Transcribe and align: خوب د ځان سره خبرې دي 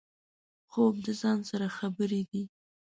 خوب 0.71 0.93
د 1.05 1.07
ځان 1.21 1.39
سره 1.49 1.67
خبرې 1.77 2.21
دي 2.31 2.43